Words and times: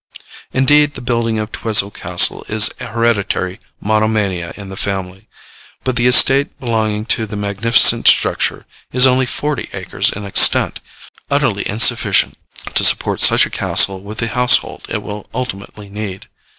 Indeed, 0.51 0.95
the 0.95 0.99
building 1.01 1.37
of 1.37 1.51
Twisell 1.51 1.91
castle 1.91 2.43
is 2.49 2.71
a 2.79 2.87
hereditary 2.87 3.59
monomania 3.79 4.51
in 4.57 4.69
the 4.69 4.75
family; 4.75 5.29
but 5.83 5.95
the 5.95 6.07
estate 6.07 6.59
belonging 6.59 7.05
to 7.05 7.27
the 7.27 7.35
magnificent 7.35 8.07
structure 8.07 8.65
is 8.91 9.05
only 9.05 9.27
forty 9.27 9.69
acres 9.73 10.09
in 10.11 10.25
extent 10.25 10.79
utterly 11.29 11.69
insufficient 11.69 12.33
to 12.73 12.83
support 12.83 13.21
such 13.21 13.45
a 13.45 13.51
castle 13.51 14.01
with 14.01 14.17
the 14.17 14.29
household 14.29 14.87
it 14.89 15.03
will 15.03 15.29
ultimately 15.35 15.87
need. 15.87 16.27